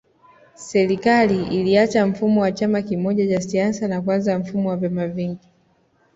[0.55, 5.47] Serikali iliacha mfumo wa chama kimoja cha siasa na kuanzisha mfumo wa vyama vingi